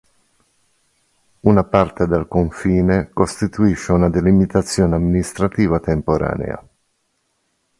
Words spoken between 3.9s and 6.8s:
una delimitazione amministrativa temporanea.